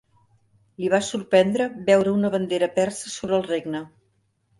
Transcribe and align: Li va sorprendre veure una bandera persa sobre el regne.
Li 0.83 0.87
va 0.93 0.99
sorprendre 1.07 1.67
veure 1.89 2.13
una 2.21 2.31
bandera 2.37 2.71
persa 2.79 3.13
sobre 3.17 3.39
el 3.41 3.47
regne. 3.49 3.83